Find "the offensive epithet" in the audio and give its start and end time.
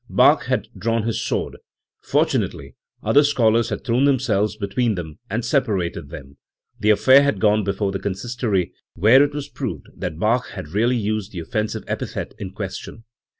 11.33-12.33